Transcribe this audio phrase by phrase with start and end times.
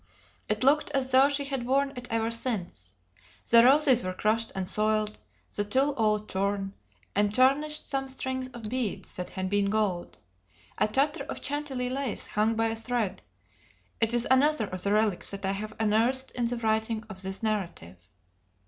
[0.49, 2.93] It looked as though she had worn it ever since.
[3.47, 5.19] The roses were crushed and soiled,
[5.55, 6.73] the tulle all torn,
[7.15, 10.17] and tarnished some strings of beads that had been gold:
[10.79, 13.21] a tatter of Chantilly lace hung by a thread:
[13.99, 17.43] it is another of the relics that I have unearthed in the writing of this
[17.43, 18.09] narrative.